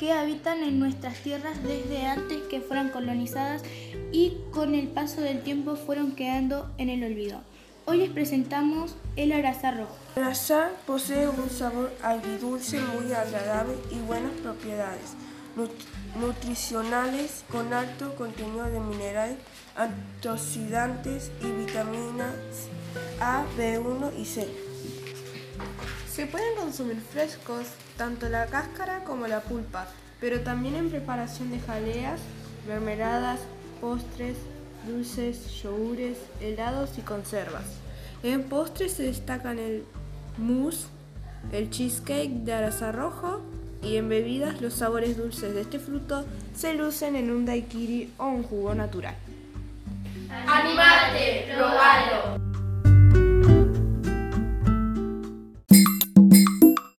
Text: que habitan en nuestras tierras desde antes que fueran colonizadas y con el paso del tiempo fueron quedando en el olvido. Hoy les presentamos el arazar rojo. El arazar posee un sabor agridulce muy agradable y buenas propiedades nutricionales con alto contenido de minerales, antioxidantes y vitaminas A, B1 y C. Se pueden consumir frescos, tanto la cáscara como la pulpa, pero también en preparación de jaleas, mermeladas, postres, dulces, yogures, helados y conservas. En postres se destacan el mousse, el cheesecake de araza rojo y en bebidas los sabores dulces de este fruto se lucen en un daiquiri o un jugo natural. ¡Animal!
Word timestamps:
que 0.00 0.12
habitan 0.12 0.62
en 0.62 0.80
nuestras 0.80 1.18
tierras 1.18 1.62
desde 1.62 2.06
antes 2.06 2.38
que 2.48 2.62
fueran 2.62 2.88
colonizadas 2.88 3.62
y 4.12 4.38
con 4.50 4.74
el 4.74 4.88
paso 4.88 5.20
del 5.20 5.42
tiempo 5.42 5.76
fueron 5.76 6.12
quedando 6.12 6.70
en 6.78 6.88
el 6.88 7.04
olvido. 7.04 7.42
Hoy 7.84 7.98
les 7.98 8.10
presentamos 8.10 8.96
el 9.16 9.32
arazar 9.32 9.76
rojo. 9.76 9.94
El 10.16 10.22
arazar 10.22 10.72
posee 10.86 11.28
un 11.28 11.50
sabor 11.50 11.92
agridulce 12.02 12.80
muy 12.80 13.12
agradable 13.12 13.74
y 13.90 13.98
buenas 14.06 14.32
propiedades 14.42 15.14
nutricionales 16.18 17.44
con 17.50 17.74
alto 17.74 18.14
contenido 18.14 18.64
de 18.64 18.80
minerales, 18.80 19.36
antioxidantes 19.76 21.30
y 21.42 21.66
vitaminas 21.66 22.34
A, 23.20 23.44
B1 23.58 24.12
y 24.18 24.24
C. 24.24 24.48
Se 26.10 26.26
pueden 26.26 26.56
consumir 26.56 27.00
frescos, 27.00 27.66
tanto 27.96 28.28
la 28.28 28.46
cáscara 28.46 29.04
como 29.04 29.28
la 29.28 29.40
pulpa, 29.40 29.86
pero 30.20 30.40
también 30.40 30.74
en 30.74 30.90
preparación 30.90 31.52
de 31.52 31.60
jaleas, 31.60 32.20
mermeladas, 32.66 33.38
postres, 33.80 34.36
dulces, 34.88 35.62
yogures, 35.62 36.18
helados 36.40 36.98
y 36.98 37.02
conservas. 37.02 37.64
En 38.24 38.42
postres 38.42 38.94
se 38.94 39.04
destacan 39.04 39.60
el 39.60 39.84
mousse, 40.36 40.88
el 41.52 41.70
cheesecake 41.70 42.42
de 42.44 42.54
araza 42.54 42.90
rojo 42.90 43.40
y 43.80 43.96
en 43.96 44.08
bebidas 44.08 44.60
los 44.60 44.74
sabores 44.74 45.16
dulces 45.16 45.54
de 45.54 45.60
este 45.60 45.78
fruto 45.78 46.26
se 46.56 46.74
lucen 46.74 47.14
en 47.14 47.30
un 47.30 47.46
daiquiri 47.46 48.12
o 48.18 48.26
un 48.26 48.42
jugo 48.42 48.74
natural. 48.74 49.14
¡Animal! 50.28 51.39